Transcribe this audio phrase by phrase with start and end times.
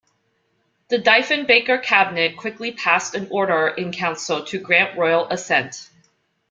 [0.87, 5.91] The Diefenbaker Cabinet quickly passed an order in council to grant royal assent.